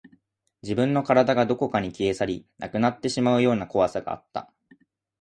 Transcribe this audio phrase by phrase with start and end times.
[0.63, 4.51] 自分の体がどこかに消え去り、なくなってしまうような怖さがあった